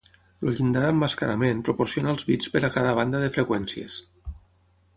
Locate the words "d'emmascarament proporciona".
0.85-2.11